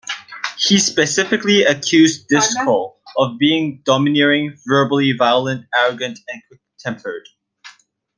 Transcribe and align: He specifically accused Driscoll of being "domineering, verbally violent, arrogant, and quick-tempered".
He 0.57 0.79
specifically 0.79 1.61
accused 1.63 2.27
Driscoll 2.27 2.99
of 3.19 3.37
being 3.37 3.83
"domineering, 3.85 4.57
verbally 4.65 5.11
violent, 5.11 5.67
arrogant, 5.75 6.17
and 6.27 6.41
quick-tempered". 6.47 7.29